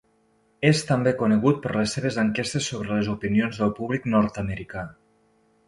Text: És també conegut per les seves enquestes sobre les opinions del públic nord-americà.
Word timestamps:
És 0.69 0.79
també 0.91 1.13
conegut 1.19 1.59
per 1.65 1.73
les 1.75 1.93
seves 1.99 2.17
enquestes 2.23 2.71
sobre 2.73 2.91
les 2.97 3.13
opinions 3.15 3.63
del 3.63 3.77
públic 3.81 4.11
nord-americà. 4.17 4.89